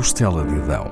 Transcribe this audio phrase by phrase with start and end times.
[0.00, 0.90] Costela de Adão.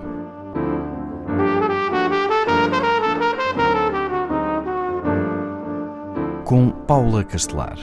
[6.44, 7.78] Com Paula Castelar.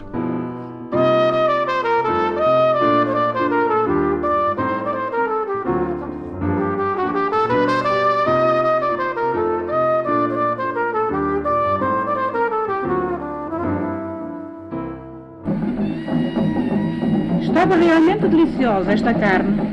[17.42, 19.65] Estava realmente deliciosa esta carne.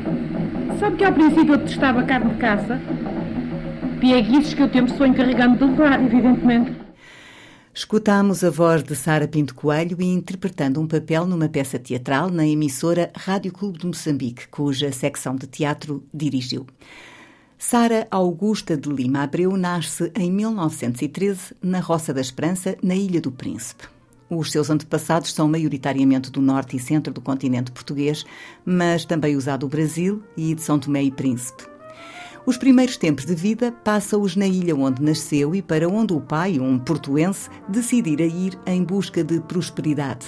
[0.83, 2.77] Sabe que ao princípio eu detestava carne de caça?
[4.01, 6.73] Pieguices que eu tempo sou encarregando de levar, evidentemente.
[7.73, 13.13] Escutámos a voz de Sara Pinto Coelho interpretando um papel numa peça teatral na emissora
[13.15, 16.67] Rádio Clube de Moçambique, cuja secção de teatro dirigiu.
[17.57, 23.31] Sara Augusta de Lima Abreu nasce em 1913 na Roça da Esperança, na Ilha do
[23.31, 23.92] Príncipe.
[24.35, 28.25] Os seus antepassados são maioritariamente do norte e centro do continente português,
[28.65, 31.63] mas também os há do Brasil e de São Tomé e Príncipe.
[32.45, 36.59] Os primeiros tempos de vida passa-os na ilha onde nasceu e para onde o pai,
[36.59, 40.25] um portuense, decidira ir em busca de prosperidade.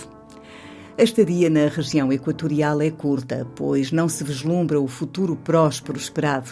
[0.97, 6.51] A estadia na região equatorial é curta, pois não se vislumbra o futuro próspero esperado.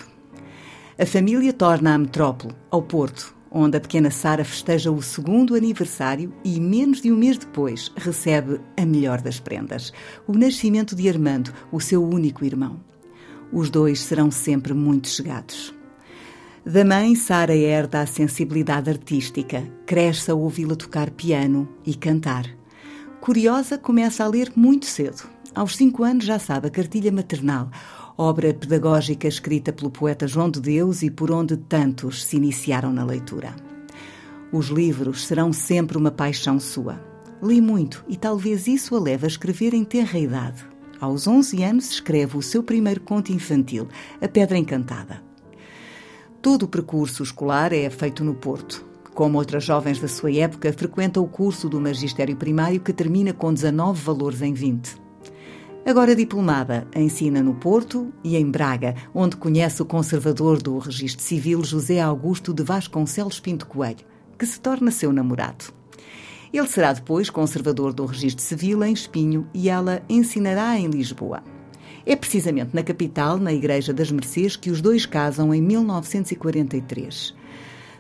[1.00, 6.34] A família torna a metrópole, ao Porto, onde a pequena Sara festeja o segundo aniversário
[6.44, 9.94] e, menos de um mês depois, recebe a melhor das prendas:
[10.28, 12.82] o nascimento de Armando, o seu único irmão.
[13.52, 15.74] Os dois serão sempre muito chegados.
[16.66, 22.48] Da mãe, Sara herda a sensibilidade artística, cresce a ouvi-la tocar piano e cantar.
[23.22, 25.24] Curiosa, começa a ler muito cedo.
[25.54, 27.70] Aos cinco anos já sabe a cartilha maternal,
[28.18, 33.04] obra pedagógica escrita pelo poeta João de Deus e por onde tantos se iniciaram na
[33.04, 33.56] leitura.
[34.52, 37.02] Os livros serão sempre uma paixão sua.
[37.42, 40.64] Li muito e talvez isso a leve a escrever em tenra idade.
[41.00, 43.88] Aos 11 anos escreve o seu primeiro conto infantil,
[44.22, 45.22] A Pedra Encantada.
[46.42, 48.86] Todo o percurso escolar é feito no Porto.
[49.14, 53.54] Como outras jovens da sua época, frequenta o curso do magistério primário que termina com
[53.54, 55.03] 19 valores em 20.
[55.86, 61.62] Agora diplomada, ensina no Porto e em Braga, onde conhece o conservador do Registro Civil
[61.62, 64.06] José Augusto de Vasconcelos Pinto Coelho,
[64.40, 65.66] que se torna seu namorado.
[66.54, 71.44] Ele será depois conservador do Registro Civil em Espinho e ela ensinará em Lisboa.
[72.06, 77.36] É precisamente na capital, na Igreja das Mercês, que os dois casam em 1943.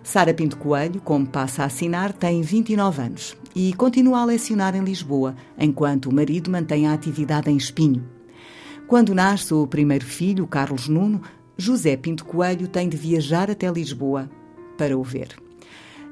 [0.04, 4.84] Sara Pinto Coelho, como passa a assinar, tem 29 anos e continua a lecionar em
[4.84, 8.06] Lisboa, enquanto o marido mantém a atividade em Espinho.
[8.86, 11.22] Quando nasce o primeiro filho, Carlos Nuno,
[11.58, 14.30] José Pinto Coelho tem de viajar até Lisboa
[14.78, 15.30] para o ver.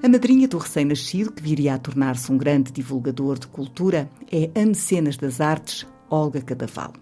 [0.01, 4.65] A madrinha do recém-nascido, que viria a tornar-se um grande divulgador de cultura, é a
[4.65, 6.93] mecenas das artes, Olga Cadaval.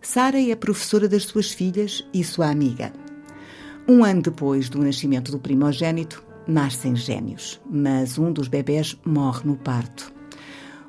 [0.00, 2.92] Sara é professora das suas filhas e sua amiga.
[3.86, 9.56] Um ano depois do nascimento do primogênito, nascem gêmeos, mas um dos bebés morre no
[9.56, 10.10] parto.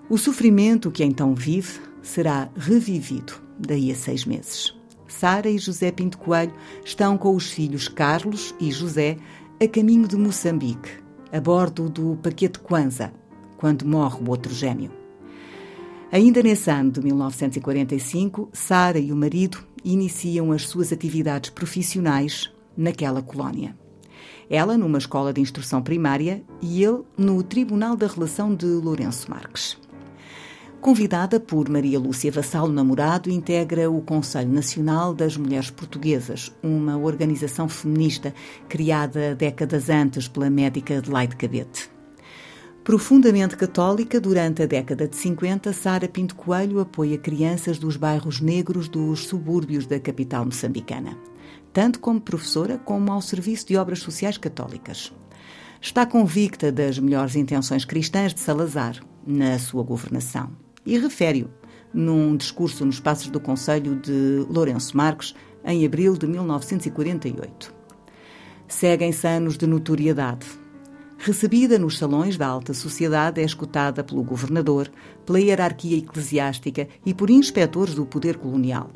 [0.09, 4.73] O sofrimento que então vive será revivido daí a seis meses.
[5.09, 6.53] Sara e José Pinto Coelho
[6.85, 9.17] estão com os filhos Carlos e José
[9.61, 10.91] a caminho de Moçambique,
[11.33, 13.11] a bordo do Paquete Kwanza,
[13.57, 14.91] quando morre o outro gêmeo.
[16.13, 23.21] Ainda nesse ano de 1945, Sara e o marido iniciam as suas atividades profissionais naquela
[23.21, 23.75] colónia.
[24.49, 29.77] Ela numa escola de instrução primária e ele no Tribunal da Relação de Lourenço Marques.
[30.79, 37.67] Convidada por Maria Lúcia Vassalo Namorado, integra o Conselho Nacional das Mulheres Portuguesas, uma organização
[37.67, 38.31] feminista
[38.69, 41.89] criada décadas antes pela médica Adelaide Cabete.
[42.83, 48.87] Profundamente católica, durante a década de 50, Sara Pinto Coelho apoia crianças dos bairros negros
[48.87, 51.17] dos subúrbios da capital moçambicana
[51.75, 55.11] tanto como professora como ao serviço de obras sociais católicas.
[55.81, 60.53] Está convicta das melhores intenções cristãs de Salazar na sua governação
[60.85, 61.49] e refere-o
[61.93, 65.35] num discurso nos Passos do Conselho de Lourenço Marques
[65.65, 67.73] em abril de 1948.
[68.69, 70.47] Seguem-se anos de notoriedade.
[71.17, 74.89] Recebida nos salões da alta sociedade, é escutada pelo governador,
[75.25, 78.89] pela hierarquia eclesiástica e por inspectores do poder colonial.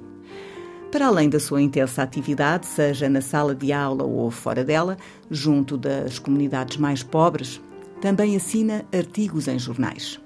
[0.92, 4.98] Para além da sua intensa atividade, seja na sala de aula ou fora dela,
[5.30, 7.62] junto das comunidades mais pobres,
[8.02, 10.20] também assina artigos em jornais.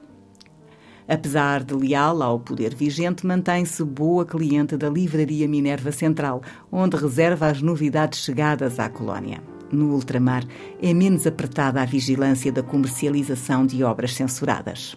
[1.06, 7.48] Apesar de leal ao poder vigente, mantém-se boa cliente da Livraria Minerva Central, onde reserva
[7.48, 9.44] as novidades chegadas à colónia.
[9.70, 10.46] No ultramar,
[10.82, 14.96] é menos apertada a vigilância da comercialização de obras censuradas.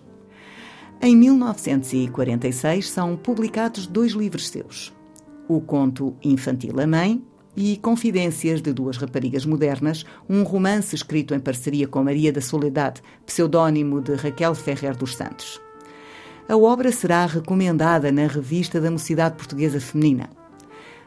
[1.00, 4.95] Em 1946 são publicados dois livros seus:
[5.48, 7.22] o conto infantil A Mãe
[7.56, 13.00] e Confidências de Duas Raparigas Modernas, um romance escrito em parceria com Maria da Soledade,
[13.25, 15.60] pseudónimo de Raquel Ferrer dos Santos.
[16.48, 20.28] A obra será recomendada na Revista da Mocidade Portuguesa Feminina.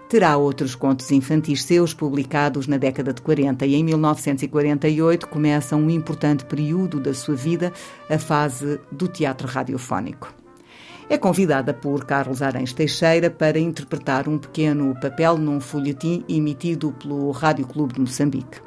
[0.09, 5.87] Terá outros contos infantis seus publicados na década de 40 e em 1948 começa um
[5.87, 7.71] importante período da sua vida,
[8.09, 10.38] a fase do teatro radiofónico.
[11.09, 17.31] É convidada por Carlos Arens Teixeira para interpretar um pequeno papel num folhetim emitido pelo
[17.31, 18.61] Rádio Clube de Moçambique.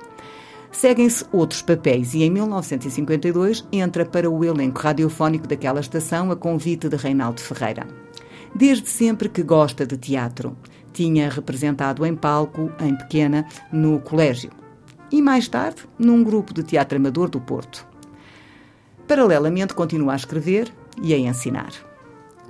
[0.72, 6.88] Seguem-se outros papéis e em 1952 entra para o elenco radiofónico daquela estação a convite
[6.88, 7.86] de Reinaldo Ferreira.
[8.52, 10.56] Desde sempre que gosta de teatro
[10.92, 14.50] tinha representado em palco, em pequena, no colégio
[15.12, 17.86] e mais tarde num grupo de teatro amador do Porto.
[19.06, 21.91] Paralelamente, continua a escrever e a ensinar.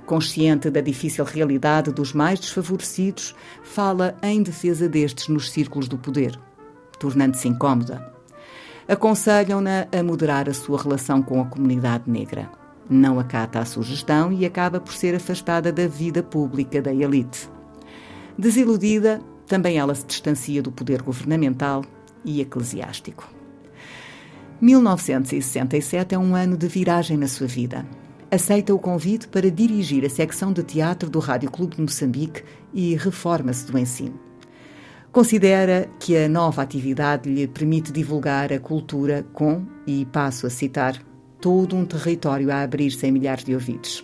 [0.05, 3.33] Consciente da difícil realidade dos mais desfavorecidos,
[3.63, 6.37] fala em defesa destes nos círculos do poder,
[6.99, 8.11] tornando-se incómoda.
[8.87, 12.51] Aconselham-na a moderar a sua relação com a comunidade negra.
[12.89, 17.49] Não acata a sugestão e acaba por ser afastada da vida pública da elite.
[18.37, 21.85] Desiludida, também ela se distancia do poder governamental
[22.25, 23.29] e eclesiástico.
[24.59, 27.85] 1967 é um ano de viragem na sua vida.
[28.33, 32.43] Aceita o convite para dirigir a secção de teatro do Rádio Clube de Moçambique
[32.73, 34.19] e reforma-se do ensino.
[35.11, 40.99] Considera que a nova atividade lhe permite divulgar a cultura com, e passo a citar,
[41.39, 44.03] todo um território a abrir-se em milhares de ouvidos.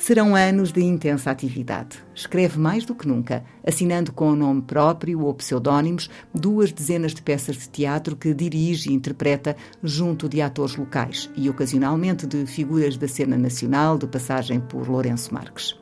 [0.00, 1.98] Serão anos de intensa atividade.
[2.14, 7.20] Escreve mais do que nunca, assinando com o nome próprio ou pseudónimos duas dezenas de
[7.20, 12.96] peças de teatro que dirige e interpreta junto de atores locais e ocasionalmente de figuras
[12.96, 15.76] da cena nacional de passagem por Lourenço Marques.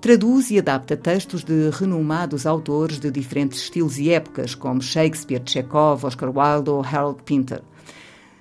[0.00, 6.06] Traduz e adapta textos de renomados autores de diferentes estilos e épocas, como Shakespeare, Chekhov,
[6.06, 7.62] Oscar Wilde ou Harold Pinter.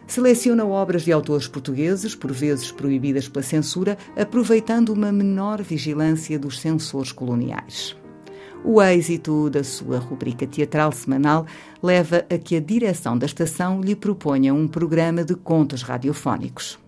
[0.05, 6.59] Seleciona obras de autores portugueses, por vezes proibidas pela censura, aproveitando uma menor vigilância dos
[6.59, 7.95] censores coloniais.
[8.65, 11.45] O êxito da sua rubrica teatral semanal
[11.81, 16.79] leva a que a direção da estação lhe proponha um programa de contos radiofónicos.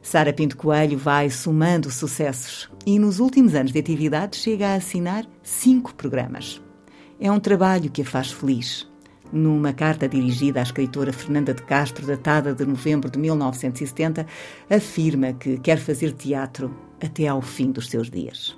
[0.00, 5.26] Sara Pinto Coelho vai somando sucessos e, nos últimos anos de atividade, chega a assinar
[5.42, 6.60] cinco programas.
[7.20, 8.90] É um trabalho que a faz feliz
[9.32, 14.26] numa carta dirigida à escritora Fernanda de Castro, datada de novembro de 1970,
[14.68, 18.56] afirma que quer fazer teatro até ao fim dos seus dias.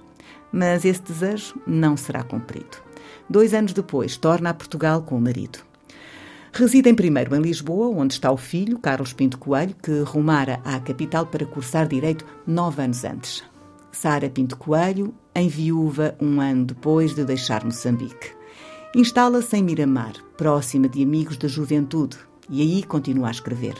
[0.52, 2.82] Mas esse desejo não será cumprido.
[3.28, 5.60] Dois anos depois, torna a Portugal com o marido.
[6.52, 11.26] Residem primeiro em Lisboa, onde está o filho, Carlos Pinto Coelho, que rumara à capital
[11.26, 13.42] para cursar Direito nove anos antes.
[13.90, 18.43] Sara Pinto Coelho, em viúva um ano depois de deixar Moçambique.
[18.96, 22.16] Instala-se em Miramar, próxima de amigos da juventude,
[22.48, 23.74] e aí continua a escrever.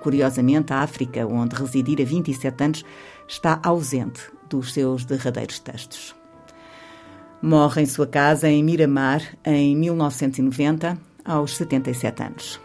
[0.00, 2.84] Curiosamente, a África, onde residir há 27 anos,
[3.28, 4.20] está ausente
[4.50, 6.16] dos seus derradeiros textos.
[7.40, 12.60] Morre em sua casa em Miramar em 1990, aos 77 anos.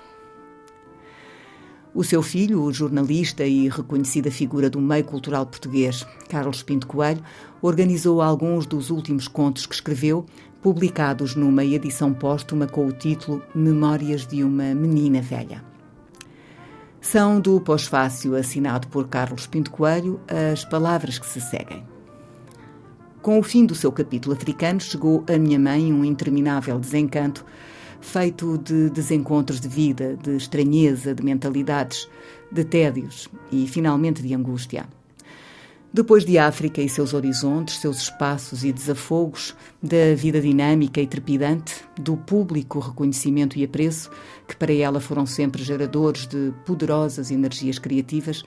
[1.93, 7.21] O seu filho, o jornalista e reconhecida figura do meio cultural português, Carlos Pinto Coelho,
[7.61, 10.25] organizou alguns dos últimos contos que escreveu
[10.61, 15.63] publicados numa edição póstuma com o título Memórias de uma Menina Velha.
[17.01, 21.83] São do pós-fácil assinado por Carlos Pinto Coelho as palavras que se seguem.
[23.23, 27.43] Com o fim do seu capítulo africano, chegou a minha mãe um interminável desencanto,
[27.99, 32.07] feito de desencontros de vida, de estranheza, de mentalidades,
[32.51, 34.85] de tédios e, finalmente, de angústia.
[35.93, 41.83] Depois de África e seus horizontes, seus espaços e desafogos, da vida dinâmica e trepidante,
[41.99, 44.09] do público reconhecimento e apreço,
[44.47, 48.41] que para ela foram sempre geradores de poderosas energias criativas,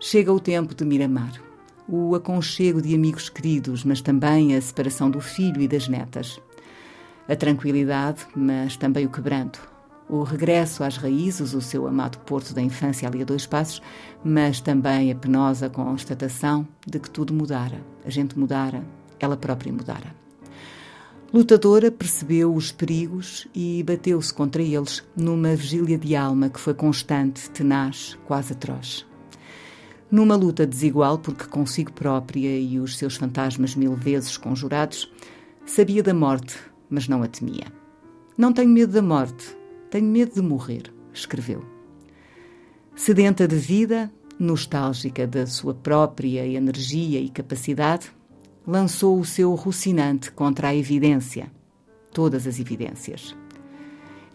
[0.00, 1.34] chega o tempo de Miramar.
[1.86, 6.40] O aconchego de amigos queridos, mas também a separação do filho e das netas.
[7.28, 9.60] A tranquilidade, mas também o quebranto,
[10.08, 13.82] o regresso às raízes, o seu amado porto da infância ali a dois passos,
[14.24, 18.82] mas também a penosa constatação de que tudo mudara, a gente mudara,
[19.20, 20.14] ela própria mudara.
[21.32, 27.50] Lutadora percebeu os perigos e bateu-se contra eles numa vigília de alma que foi constante,
[27.50, 29.06] tenaz, quase atroz.
[30.10, 35.12] Numa luta desigual, porque consigo própria e os seus fantasmas mil vezes conjurados,
[35.66, 36.56] sabia da morte,
[36.88, 37.66] mas não a temia.
[38.34, 39.57] Não tenho medo da morte,
[39.90, 41.64] tenho medo de morrer, escreveu.
[42.94, 48.10] Sedenta de vida, nostálgica da sua própria energia e capacidade,
[48.66, 51.50] lançou o seu rucinante contra a evidência.
[52.12, 53.36] todas as evidências.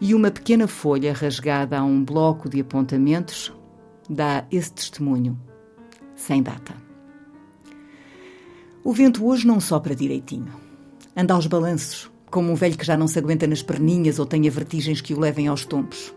[0.00, 3.52] E uma pequena folha rasgada a um bloco de apontamentos
[4.08, 5.38] dá esse testemunho,
[6.14, 6.74] sem data.
[8.82, 10.52] O vento hoje não sopra direitinho.
[11.16, 14.50] Anda aos balanços, como um velho que já não se aguenta nas perninhas ou tenha
[14.50, 16.12] vertigens que o levem aos tombos.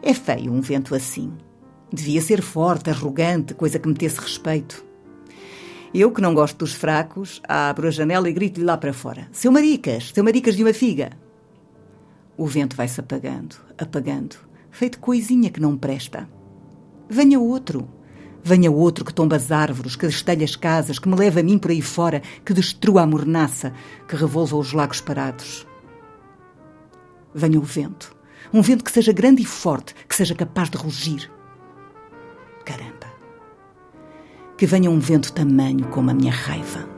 [0.00, 1.30] É feio um vento assim.
[1.92, 4.82] Devia ser forte, arrogante, coisa que metesse respeito.
[5.92, 9.52] Eu, que não gosto dos fracos, abro a janela e grito-lhe lá para fora: Seu
[9.52, 11.10] maricas, seu maricas de uma figa!
[12.34, 14.36] O vento vai-se apagando, apagando,
[14.70, 16.26] feito coisinha que não presta.
[17.10, 17.86] Venha outro.
[18.48, 21.58] Venha outro que tomba as árvores, que destelha as casas, que me leva a mim
[21.58, 23.74] por aí fora, que destrua a mornaça,
[24.08, 25.66] que revolva os lagos parados.
[27.34, 28.16] Venha o vento.
[28.50, 31.30] Um vento que seja grande e forte, que seja capaz de rugir.
[32.64, 33.12] Caramba!
[34.56, 36.97] Que venha um vento tamanho como a minha raiva.